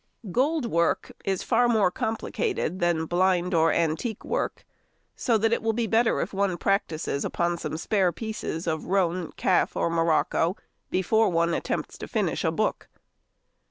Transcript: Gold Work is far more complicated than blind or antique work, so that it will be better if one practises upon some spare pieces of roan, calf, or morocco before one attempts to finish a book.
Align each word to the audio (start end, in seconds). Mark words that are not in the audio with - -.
Gold 0.31 0.65
Work 0.65 1.11
is 1.25 1.43
far 1.43 1.67
more 1.69 1.91
complicated 1.91 2.79
than 2.79 3.05
blind 3.05 3.53
or 3.53 3.71
antique 3.71 4.25
work, 4.25 4.65
so 5.15 5.37
that 5.37 5.53
it 5.53 5.61
will 5.61 5.73
be 5.73 5.85
better 5.85 6.21
if 6.21 6.33
one 6.33 6.57
practises 6.57 7.23
upon 7.23 7.59
some 7.59 7.77
spare 7.77 8.11
pieces 8.11 8.65
of 8.65 8.85
roan, 8.85 9.31
calf, 9.33 9.75
or 9.75 9.91
morocco 9.91 10.55
before 10.89 11.29
one 11.29 11.53
attempts 11.53 11.99
to 11.99 12.07
finish 12.07 12.43
a 12.43 12.51
book. 12.51 12.89